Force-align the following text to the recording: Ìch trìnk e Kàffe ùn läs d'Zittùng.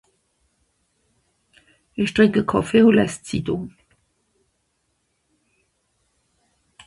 Ìch 2.01 2.13
trìnk 2.15 2.35
e 2.39 2.41
Kàffe 2.49 2.77
ùn 2.87 2.95
läs 2.97 3.13
d'Zittùng. 3.23 3.67